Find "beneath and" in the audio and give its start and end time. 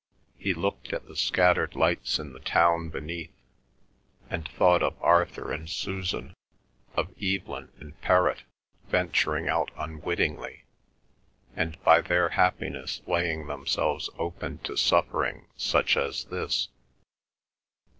2.89-4.47